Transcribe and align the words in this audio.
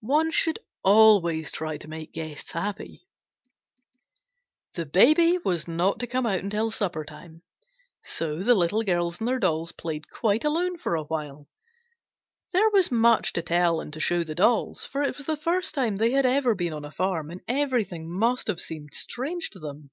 One 0.00 0.30
should 0.30 0.60
always 0.82 1.52
try 1.52 1.76
to 1.76 1.88
make 1.88 2.14
guests 2.14 2.52
happy. 2.52 3.06
The 4.72 4.86
Baby 4.86 5.36
was 5.36 5.68
not 5.68 5.98
to 5.98 6.06
come 6.06 6.24
out 6.24 6.38
until 6.38 6.70
supper 6.70 7.04
time, 7.04 7.42
so 8.02 8.42
the 8.42 8.54
Little 8.54 8.82
Girls 8.82 9.20
and 9.20 9.28
their 9.28 9.38
dolls 9.38 9.72
played 9.72 10.08
quite 10.08 10.42
alone 10.42 10.78
for 10.78 10.94
a 10.94 11.02
while. 11.04 11.48
There 12.54 12.70
was 12.70 12.90
much 12.90 13.34
to 13.34 13.42
tell 13.42 13.78
and 13.78 13.92
to 13.92 14.00
show 14.00 14.24
the 14.24 14.34
dolls, 14.34 14.86
for 14.86 15.02
it 15.02 15.18
was 15.18 15.26
the 15.26 15.36
first 15.36 15.74
time 15.74 15.96
they 15.96 16.12
had 16.12 16.24
ever 16.24 16.54
been 16.54 16.72
on 16.72 16.86
a 16.86 16.90
farm, 16.90 17.30
and 17.30 17.42
everything 17.46 18.10
must 18.10 18.46
have 18.48 18.62
seemed 18.62 18.94
strange 18.94 19.50
to 19.50 19.58
them. 19.58 19.90